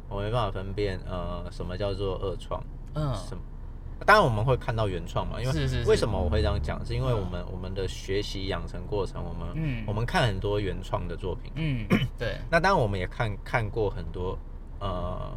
[0.08, 2.62] 我没办法分辨，呃，什么叫做二创，
[2.94, 3.14] 嗯。
[3.14, 3.42] 什么。
[4.04, 5.88] 当然我们会看到原创嘛，因为是是是。
[5.88, 6.84] 为什么我会这样讲？
[6.84, 11.86] 是因为嗯我们我们的学习养成过程，我们、嗯我们看很多原创的作品，嗯，
[12.18, 14.38] 对，那当然我们也看看过很多
[14.80, 15.30] 呃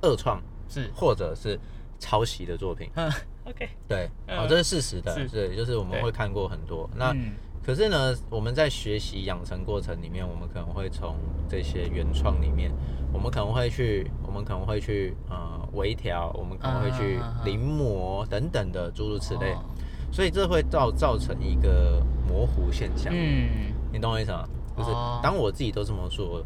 [0.00, 1.58] 二创是，或者是
[1.98, 3.10] 抄袭的作品，嗯，
[3.46, 4.38] OK，对，嗯。
[4.38, 5.28] 哦，这是事实的，是。
[5.28, 6.90] 对，就是我们会看过很多。
[6.96, 7.34] 那嗯。
[7.64, 11.14] 可是呢，我们在学习养成过程里面，我们可能会从
[11.48, 12.72] 这些原创里面，
[13.12, 19.64] 我们可能会去，我们可能会去呃微调，我们可能会去临摹等等的诸如此类，哦。
[20.12, 23.12] 所以这会造造成一个模糊现象。
[23.14, 23.72] 嗯。
[23.92, 24.44] 你懂我意思吗？
[24.76, 25.20] 就是哦。
[25.22, 26.44] 当我自己都这么做，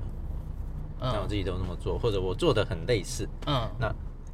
[1.01, 3.69] 当我嗯自己都这么做，或者我做的很类似，嗯。
[3.79, 3.93] 那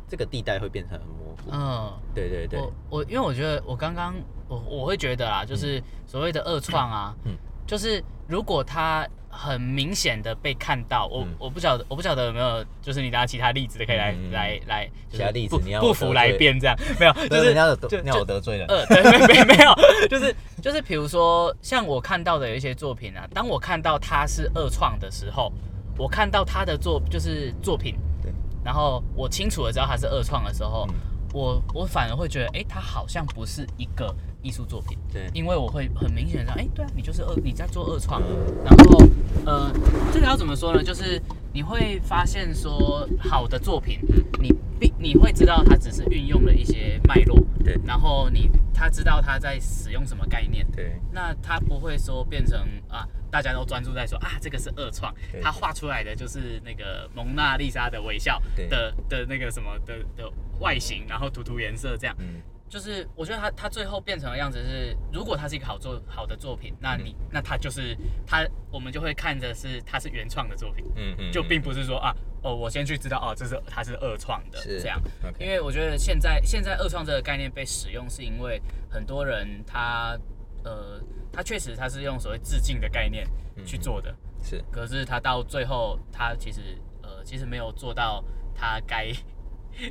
[0.09, 1.50] 这个地带会变成很模糊。
[1.50, 1.92] 嗯。
[2.14, 4.14] 对对对，我我因为我觉得我刚刚
[4.48, 7.33] 我我会觉得啊，就是所谓的二创啊，嗯。
[7.66, 11.35] 就是如果它很明显的被看到，我、嗯。
[11.38, 18.66] 我不晓得我不晓得有没有，就是你拿其他例子的可以来、来来，就是其他例子不你要不服来辩这样， 没有，就是人家有得，就就你要有得罪人。
[18.68, 19.75] 呃，对，没没没有，
[20.09, 25.51] 就是就是，比如说像我看到的有一些作品啊，当我看到他是二创的时候，
[25.97, 28.31] 我看到他的作就是作品，对，
[28.62, 30.95] 然后我清楚的知道他是二创的时候，嗯。
[31.35, 38.20] 我我反而会觉得，哎、他好像不是一个艺术作品，对，因为我会很明显的，哎、对啊，你就是二你在做二创，
[38.64, 39.07] 然后
[39.46, 39.72] 呃，
[40.12, 40.83] 这个要怎么说呢？
[40.83, 41.20] 就是
[41.52, 44.00] 你会发现说好的作品，
[44.40, 47.78] 你必你会知道它只是运用了一些脉络，对。
[47.87, 58.66] 然后你他知道他在使用什么概念，对，那他不会说变成啊，大家都专注在说啊，这个是二创，他画出来的就是那个蒙娜丽莎的微笑对。
[58.66, 60.28] 的的那个什么的的
[60.59, 62.16] 外形，然后涂涂颜色这样。
[62.18, 62.40] 嗯，
[62.72, 67.94] 就是我觉得他他最后变成的样子是，如果他是一个好作好的作品，那你、那他就是
[68.26, 74.98] 他，我们就会看着是他是原创的作品，嗯嗯，就并不是说啊哦，我先去知道哦，这是他是二创的是这样。
[75.38, 78.58] 因为我觉得现在现在二创这个概念被使用，是因为
[78.88, 80.18] 很多人他
[80.64, 80.98] 呃
[81.30, 83.28] 他确实他是用所谓致敬的概念
[83.66, 89.12] 去做的，是可是他到最后他其实呃其实没有做到他该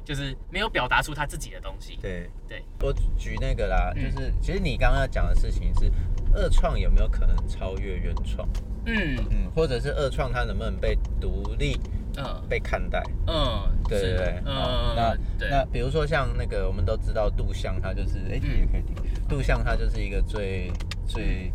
[0.06, 1.98] 就是没有表达出他自己的东西。
[2.02, 2.30] 对。
[2.48, 5.90] 对，我举那个啦，嗯就是其实你刚刚要讲的事情是，
[6.34, 8.48] 二创有没有可能超越原创？
[8.86, 11.80] 嗯嗯，或者是二创它能不能被独立
[12.18, 13.02] 嗯被看待？
[13.28, 18.96] 嗯，是对对对，嗯好那对那比如说像那个我们都知道杜象，他就是哎、嗯也可以听，
[19.30, 20.70] 杜象他就是一个最
[21.08, 21.52] 最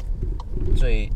[0.74, 1.10] 最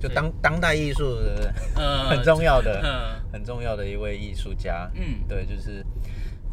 [0.00, 4.90] 就当当代艺术的呃 很重要的嗯很重要的一位艺术家。
[4.94, 5.84] 嗯对，就是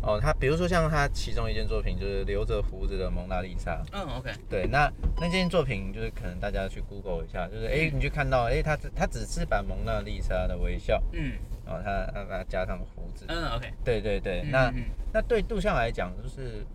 [0.01, 3.81] 哦，他比如说像他其中一件作品就是留着胡子的蒙娜丽莎。
[3.91, 11.33] 嗯 OK 对，那那件作品就是可能大家去 Google 一下，就是哎、你就看到哎、他他只是把蒙娜丽莎的微笑，嗯
[11.65, 13.25] 然后他他把它加上胡子。
[13.27, 14.83] 嗯 OK 对对对，嗯那嗯
[15.13, 16.65] 那对杜象来讲，就是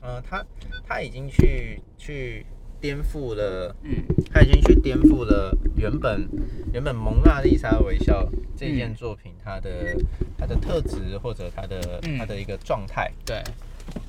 [0.00, 0.44] 呃，他
[0.86, 2.46] 他已经去去
[2.80, 6.28] 颠覆了，嗯他已经去颠覆了原本
[6.72, 8.26] 原本蒙娜丽莎微笑
[8.58, 9.96] 这件嗯作品它的
[10.36, 13.10] 它的特质或者它的嗯它的一个状态。
[13.24, 13.42] 对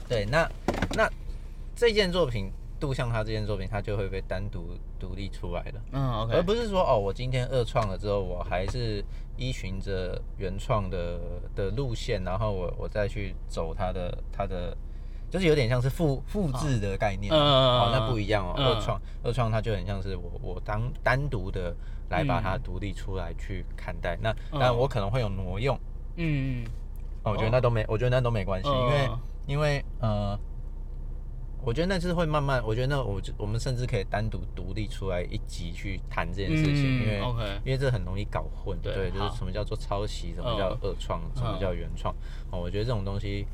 [0.10, 0.50] 对，那
[0.96, 1.10] 那
[1.76, 2.52] 这件作品。
[2.82, 5.82] 杜像他这件作品，他就会被单独独立出来了。
[5.92, 9.04] 嗯 OK 而不是说哦，我今天二创了之后，我还是
[9.36, 11.20] 依循着原创的
[11.54, 14.74] 的路线，然后我我再去走它的它的，
[15.30, 17.34] 就是有点像是复复制的概念。
[17.34, 18.54] 嗯哦，那不一样哦。
[18.56, 21.76] 嗯二创二创它就很像是我我当单独的
[22.10, 22.62] 来把它嗯。
[22.64, 24.18] 独立出来去看待。
[24.22, 24.36] 那嗯。
[24.54, 25.80] 当然我可能会有挪用，
[26.18, 26.66] 嗯
[27.24, 30.40] 哦，我觉得那都没，我觉得那都没关系，因为嗯因为呃。
[31.62, 37.20] 我觉得那是会慢慢，我觉得那我我们甚至可以单独独立出来一集去谈这件事情，因为
[37.66, 42.16] 因为这很容易搞混，对对，就是什么叫做抄袭，什么叫二创，什么叫原创，
[42.50, 43.46] 哦，我觉得这种东西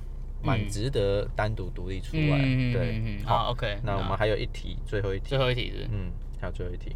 [0.43, 0.69] 蛮嗯。
[0.69, 3.25] 值得单独独立出来，嗯对。
[3.25, 5.25] 好 OK 那我们还有一题，最后一题。
[5.29, 5.87] 最，后一题是？
[5.91, 6.95] 嗯，还有最后一题，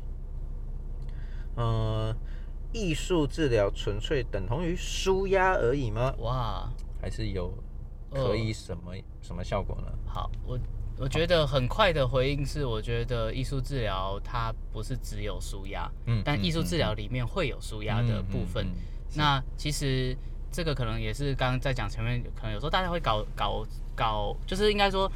[1.55, 2.15] 呃，
[2.71, 6.13] 艺术治疗纯粹等同于舒压而已吗？
[6.19, 6.69] 哇
[7.01, 7.53] 还是有
[8.11, 9.91] 可以什么什么效果呢？
[10.05, 10.59] 好我。
[11.01, 18.65] 我觉得很快的回应是，我觉得艺术治疗它不是只有舒压，嗯但艺术治疗嗯里面会有舒压的部分。
[18.65, 20.13] 嗯嗯嗯那其实
[20.51, 25.09] 这个可能也是刚刚在讲前面，可能有时候大家会搞搞搞，就是应该说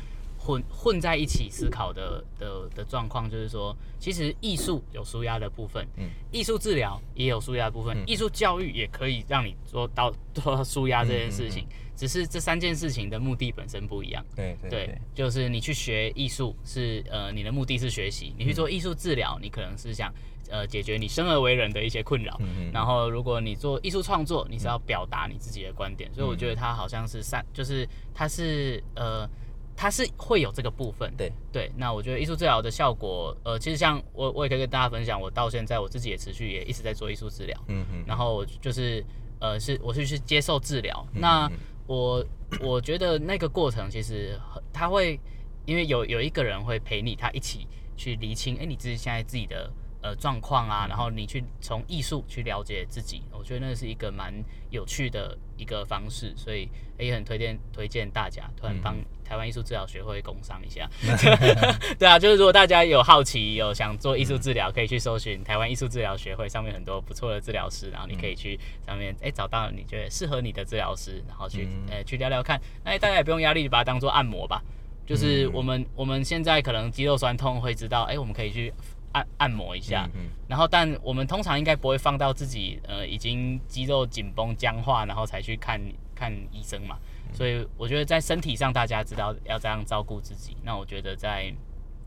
[0.45, 6.09] 混混在一起思考的的的状况，就是说，其实艺术有舒压的部分，嗯。
[6.31, 14.25] 艺术治疗也有舒压的部分嗯，艺术教育也可以让你做到 做到舒压这件事嗯情，只是这三件事情的目的本身不一样。
[14.35, 20.11] 对对对，就是你去学艺术是呃，你的目的是学习；你去做艺术治疗，你可能是想
[20.49, 22.37] 呃解决你生而为人的一些困扰。
[22.73, 26.37] 然后，如果你做艺术创作，你是要表达你自己的观点，所以我嗯。
[26.37, 29.29] 觉得它好像是三，就是它是呃，
[29.75, 31.13] 它是会有这个部分。
[31.17, 37.57] 对，对，那我觉得艺术治疗的效果，呃，其实像我我也可以跟大家分享，我到现在我自己也持续也一直在做艺术治疗。
[37.67, 39.03] 嗯嗯，然后我就是
[39.39, 41.05] 呃是我是去接受治疗。
[41.13, 41.53] 嗯那嗯
[41.85, 42.25] 我
[42.61, 45.19] 我觉得那个过程其实很他会
[45.65, 49.69] 因为有有一个人会陪你，他一起去厘清，哎，你自己现在自己的
[50.03, 54.31] 呃状况嗯啊，然后你去从艺术去了解自己，我觉得那是一个蛮
[54.69, 60.87] 有趣的一个方式，所以也很推荐推荐大家，突然帮嗯台湾艺术治疗学会工商一下。
[61.97, 72.59] 对啊，就是如果大家有好奇，有想做艺术治疗，可以去搜寻台湾艺术治疗学会，上面很多不错的治疗师，然后你可以去上面哎、找到你觉得适合你的治疗师，然后去嗯呃去聊聊看。
[72.83, 74.61] 那大家也不用压力，把它当做按摩吧。
[75.05, 78.73] 就是我们我们现在可能肌肉酸痛会知道，哎、我们可以去
[79.13, 80.07] 按按摩一下。
[80.13, 85.81] 嗯然后，但我们通常应该不会放到自己呃已经肌肉紧绷僵化，然后才去看
[86.13, 86.99] 看医生嘛。
[87.33, 90.55] 所以我觉得在身体上，大家知道要这样照顾自己。
[90.61, 91.51] 那我觉得在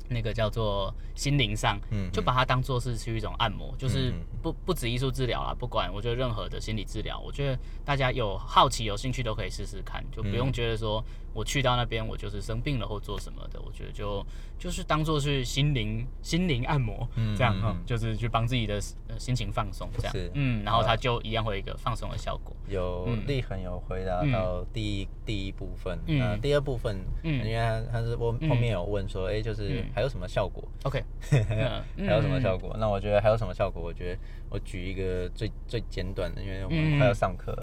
[0.09, 11.05] 那个叫做心灵上，嗯就把它当做是是一种按摩，就是不不止艺术治疗啦，不管我觉得任何的心理治疗，我觉得大家有好奇有兴趣都可以试试看，就不用嗯觉得说
[11.37, 14.25] 我去到那边我就是生病了或做什么的，我觉得就
[14.59, 22.57] 就是当做是心灵心灵按摩嗯这样哈、嗯嗯就是去帮自己的呃心情放松这样是，嗯，然后它就一样会有一个放松的效果。
[22.69, 32.71] 有嗯立恒有回答到第一、第一部分，嗯那第二部分，嗯因为他他是我嗯后面有问说，哎、就是嗯还有什么效果？OK， 嗯还有什么效果？
[32.71, 32.77] 果？
[32.81, 33.81] 那我觉得还有什么效果？
[33.83, 34.19] 我觉得
[34.57, 37.53] 我举一个最最简短的，因为我嗯们快要上课。
[37.53, 37.63] 了，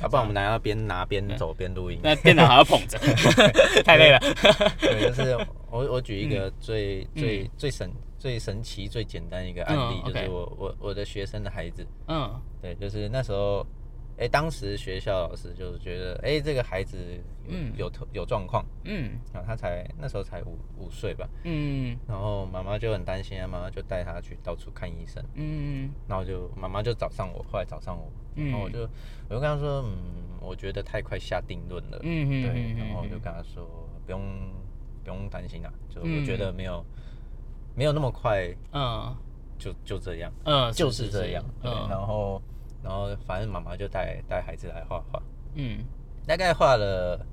[0.00, 2.00] 要、不然我们拿要边拿边走边录音。
[2.02, 2.98] 那电脑还要捧着，
[3.84, 4.18] 太累了。
[4.80, 5.36] 对，就是
[5.70, 7.20] 我我举一个最、嗯。
[7.20, 12.40] 最最神最神奇最简单一个案例，嗯就是我我我的学生的孩子，嗯。
[12.62, 13.66] 对，就是那时候，
[14.20, 16.96] 哎、当时学校老师就是觉得，哎、这个孩子
[17.76, 18.08] 有、嗯。
[18.12, 19.18] 有状况，嗯。
[19.32, 21.96] 然后他才那时候才五五岁吧，嗯。
[22.06, 25.90] 然后妈妈就很担心啊，妈妈就带他去到处看医生，嗯。
[26.06, 28.80] 然后就妈妈就找上我，后来找上我，嗯然后我就
[29.28, 29.96] 我就跟他说，嗯，
[30.40, 33.66] 我觉得太快下定论了，嗯嗯对，嗯然后我就跟他说，
[34.04, 34.20] 不用
[35.02, 36.84] 不用担心啊，就我觉得没有、
[37.74, 39.16] 没有那么快嗯。
[39.58, 41.86] 就就这样，嗯，就是这样，对，嗯。
[41.90, 42.40] 然后
[42.82, 45.22] 然后反正妈妈就带带孩子来画画，
[45.54, 45.84] 嗯。
[46.26, 47.26] 大概画了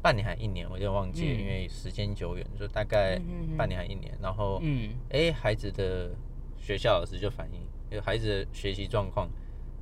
[0.00, 3.56] 半年还一年，我有点忘记因为时间久远，就大概嗯嗯嗯。
[3.56, 4.90] 半年还一年，然后嗯。
[5.10, 6.10] 哎、孩子的
[6.56, 9.28] 学校老师就反映，就孩子的学习状况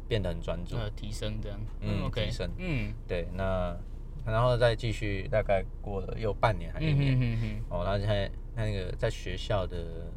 [0.09, 2.51] 变得很专注，呃提升这样，嗯 OK 提升。
[2.59, 2.95] 嗯。
[3.07, 3.77] 对，那
[4.25, 10.11] 然后再继续，大概过了又半年还一嗯年，嗯嗯哦，然后现在他那个在学校的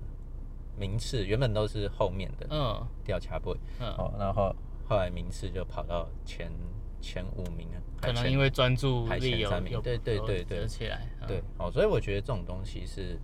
[0.78, 2.88] 名次原本都是后面的嗯。
[3.04, 4.56] 调卡位，嗯，哦，然后
[4.89, 6.52] 后来名次就跑到前
[6.99, 11.28] 前五名了，可能因为专注力有有对对有对对折起来，嗯。
[11.28, 13.19] 对，哦，所以我觉得这种东西是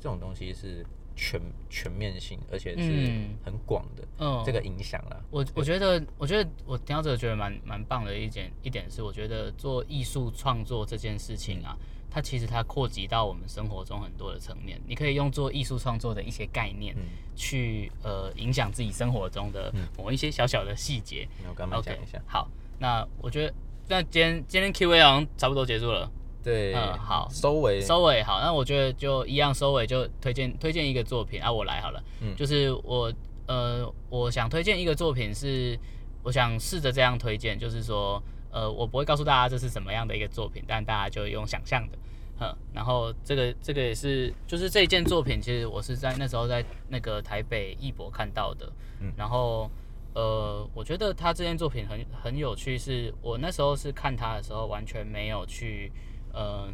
[0.00, 1.40] 这种东西是全
[1.70, 3.38] 全面性，而且是嗯。
[3.44, 4.42] 很广的、嗯。
[4.44, 5.24] 这个影响了。
[5.30, 11.78] 我我觉得，我觉得我听到这个觉得蛮蛮棒的一点一点是，我觉得做艺术创作这件事情啊，
[12.16, 14.80] 它其实它扩及到我们生活中很多的层面。
[14.86, 17.02] 你可以用做艺术创作的一些概念，嗯
[17.36, 21.28] 去呃影响自己生活中的某一些小小的细节。
[21.44, 22.18] 那我跟他们 OK，讲一下。
[22.26, 22.48] 好，
[22.78, 23.52] 那我觉得
[23.88, 26.10] 那今天今天 Q&A 好像差不多结束了。
[26.42, 33.12] 对，嗯好收尾，收尾好，那我觉得就一样收尾就推荐推荐一个作品啊，我来好了，嗯就是我
[33.46, 35.78] 呃我想推荐一个作品是，
[36.22, 41.98] 我想试着这样推荐，就是说呃我不会告诉大家这是什么样的一个作品，但大家就用想象的，
[42.40, 49.70] 嗯，然后这个这个也是就是这一件作品，其实我是在那时候在那个台北艺博看到的，嗯然后。
[50.18, 55.92] 呃，我觉得他这件作品很很有趣，是我那时候是看他的时候完全没有去，
[56.32, 56.72] 嗯、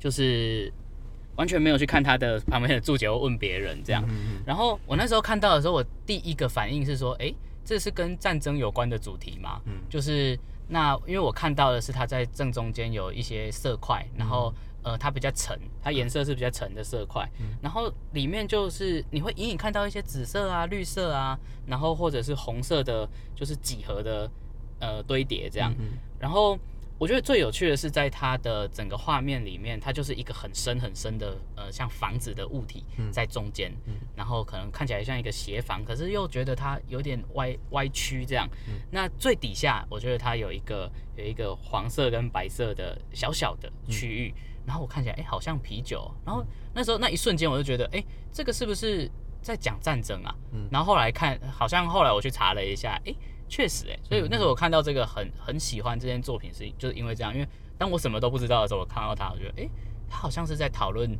[0.00, 0.68] 就是
[1.36, 4.04] 完全没有去看他的旁边的注解或问别人这样。
[4.44, 7.32] 然后我那时候看到的时候，我第一个反应是说，哎，
[7.64, 9.60] 这是跟战争有关的主题吗？
[9.66, 10.36] 嗯就是
[10.68, 14.52] 那因为我看到的是它在正中间有一些色块，然后。
[14.86, 17.26] 呃，它比较沉，它颜色是比较沉的色块，
[17.62, 24.30] 然后里面就是你会隐隐看到一些紫色啊、绿色啊，然后或者是红色的，就是几何的
[24.80, 25.74] 呃堆叠这样。
[26.18, 26.58] 然后
[26.98, 33.72] 我觉得最有趣的是，在它的整个画面里面，它就是一个很深很深的呃像房子的物体在中间，
[34.16, 38.48] 然后可能看起来像一个斜房，可是又觉得它有点歪歪曲这样。
[38.90, 49.10] 那最底下，我觉得它有一个有一个黄色跟白色的小小的区域，然后我看起来哎、诶好像啤酒，然后那时候那一瞬间我就觉得哎、诶这个是不是
[49.42, 50.34] 在讲战争啊？
[50.70, 53.14] 然后后来看，好像后来我去查了一下，哎、
[53.48, 59.70] 确实哎、所以那时候我看到这个很很喜欢这件作品是就是因为这样，因为当我什么都不知道的时候，我看到它，我觉得哎、诶
[60.08, 61.10] 他好像是在讨论，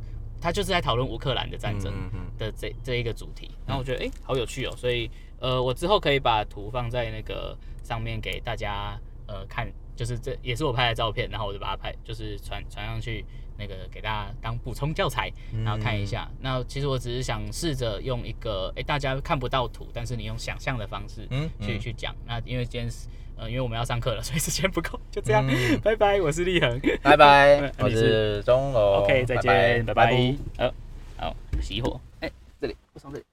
[0.45, 1.91] 他就是在讨论乌克兰的战争
[2.37, 8.95] 的这这一个主题，然后我觉得哎、诶好有趣哦，所以呃我之后可以把图放在那个上面给大家
[9.27, 13.25] 呃看，就是这也是我拍的照片，然后我就把它拍就是传传上去。
[13.57, 15.31] 那个给大家当补充教材，
[15.63, 16.29] 然后看一下。
[16.41, 22.13] 那其实我只是想试着用一个，哎、大家看不到图，但是你用想象的方式嗯去、嗯去讲。
[22.25, 25.45] 那因为今天是呃，因为我们要上课了，所以时间不够，就这样，
[25.83, 30.73] 拜拜，我是立恒，拜拜， 我是钟楼，OK，再见，拜拜，呃，
[31.17, 32.31] 好，熄火，哎，
[32.61, 33.23] 这里不从这里。